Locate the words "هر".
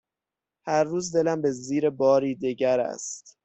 0.67-0.83